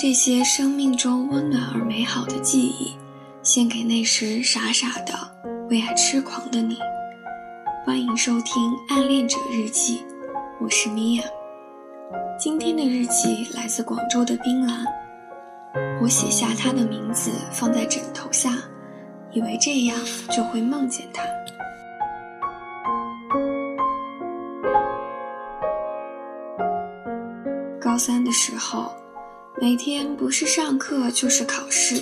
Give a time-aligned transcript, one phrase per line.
[0.00, 2.96] 这些生命中温暖而美好的记忆，
[3.42, 5.12] 献给那时傻傻的
[5.68, 6.78] 为爱痴狂的你。
[7.84, 9.98] 欢迎收听《暗恋者日记》，
[10.60, 11.24] 我是米娅。
[12.38, 14.86] 今天的日记来自广州的冰兰。
[16.00, 18.52] 我写下他的名字放在枕头下，
[19.32, 19.98] 以为这样
[20.30, 21.24] 就会梦见他。
[27.80, 28.92] 高三的时候。
[29.60, 32.00] 每天不是上课就是考试，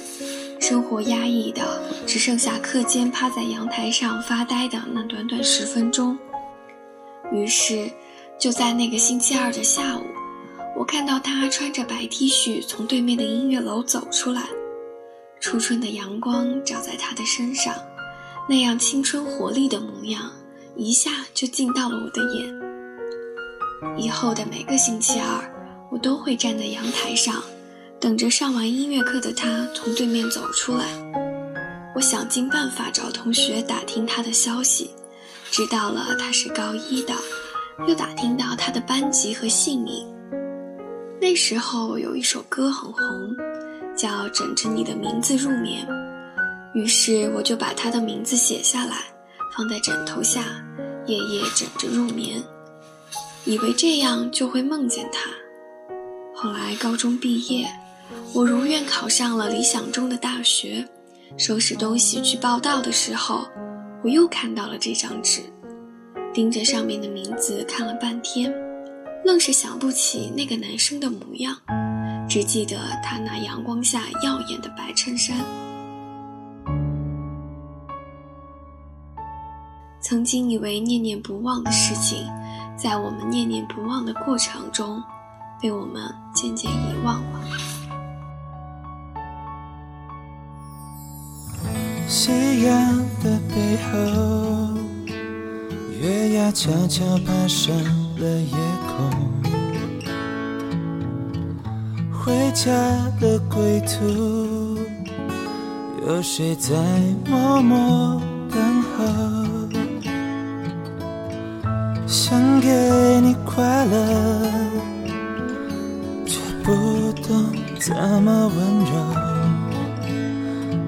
[0.61, 6.19] 生活压抑的只剩下课间趴在阳台上发呆的那短短十分钟。
[7.33, 7.91] 于是，
[8.39, 10.03] 就在那个星期二的下午，
[10.77, 14.43] 我看到他穿着白 T 恤从对面的音乐楼走出来，
[15.41, 17.75] 初春的阳光照在他的身上，
[18.47, 20.31] 那样青春活力的模样
[20.77, 22.55] 一下就进到了我的眼。
[23.97, 25.56] 以后的每个星期二。
[25.97, 27.43] 我都会站在阳台上，
[27.99, 30.85] 等着上完音乐课的他从对面走出来。
[31.95, 34.91] 我想尽办法找同学打听他的消息，
[35.51, 37.15] 知道了他是高一的，
[37.89, 40.07] 又打听到他的班级和姓名。
[41.19, 43.35] 那时候有一首歌很红，
[43.97, 45.89] 叫《枕着你的名字入眠》，
[46.79, 49.05] 于是我就把他的名字写下来，
[49.57, 50.43] 放在枕头下，
[51.07, 52.45] 夜夜枕着入眠，
[53.47, 55.31] 以为这样就会梦见他。
[56.47, 57.69] 后来高中毕业，
[58.33, 60.87] 我如愿考上了理想中的大学。
[61.37, 63.45] 收拾东西去报到的时候，
[64.05, 65.41] 我又看到了这张纸，
[66.33, 68.55] 盯着上面的名字看了半天，
[69.25, 71.57] 愣是想不起那个男生的模样，
[72.29, 75.37] 只记得他那阳光下耀眼的白衬衫。
[80.01, 82.25] 曾经以为念念不忘的事情，
[82.77, 85.03] 在我们念念不忘的过程中。
[85.61, 87.41] 被我们渐渐遗忘了。
[92.07, 93.97] 夕阳的背后，
[96.01, 97.75] 月牙悄悄爬上
[98.19, 99.11] 了夜空。
[102.13, 102.71] 回家
[103.21, 104.79] 的归途，
[106.07, 106.75] 有谁在
[107.29, 108.21] 默默
[108.51, 109.05] 等候？
[112.07, 114.96] 想给你快乐。
[117.27, 117.45] 不懂
[117.81, 118.91] 怎么温柔，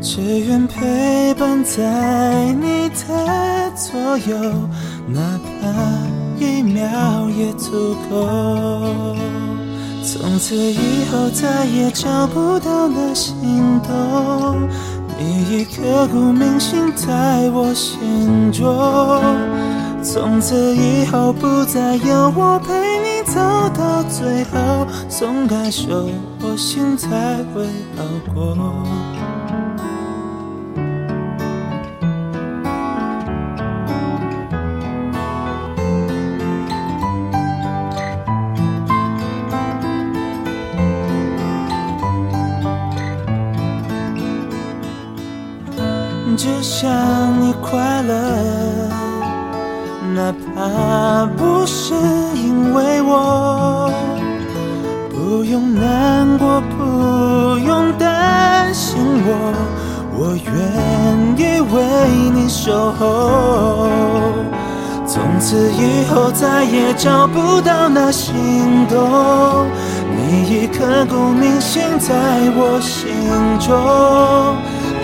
[0.01, 4.37] 只愿陪伴在你的左右，
[5.09, 5.69] 哪怕
[6.39, 9.17] 一秒也足够。
[10.05, 14.69] 从此以后再也找不到那心动，
[15.19, 18.65] 你已刻骨铭心在我心中。
[20.01, 26.11] 从此以后不再有我陪你走到最后，松开手，
[26.41, 28.03] 我心才会好
[28.35, 28.57] 过。
[46.37, 46.89] 只想
[47.41, 49.08] 你快乐。
[50.15, 51.95] 哪怕不是
[52.35, 53.93] 因为我，
[55.11, 59.53] 不用难过，不用担心我，
[60.17, 60.49] 我愿
[61.37, 61.77] 意为
[62.35, 63.89] 你守候。
[65.07, 68.35] 从此以后再也找不到那心
[68.89, 69.67] 动，
[70.17, 72.15] 你已刻骨铭心在
[72.57, 73.07] 我心
[73.59, 73.69] 中。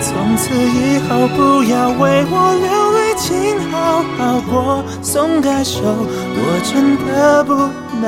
[0.07, 3.27] 从此以后，不要为我流泪，请
[3.71, 3.73] 好
[4.15, 4.53] 好过。
[5.01, 7.51] 松开手，我真的不
[7.99, 8.05] 难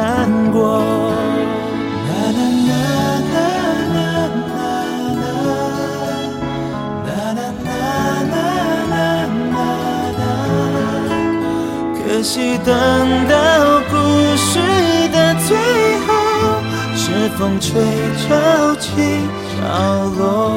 [0.51, 0.57] 过。
[11.97, 12.75] 可惜，等
[13.27, 13.33] 到
[13.89, 13.95] 故
[14.37, 14.59] 事
[15.11, 15.57] 的最
[16.05, 16.07] 后，
[16.95, 17.81] 是风吹
[18.21, 18.25] 潮
[18.79, 18.87] 起
[19.49, 20.56] 潮落。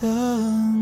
[0.00, 0.79] 等